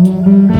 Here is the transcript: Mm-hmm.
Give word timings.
Mm-hmm. 0.00 0.59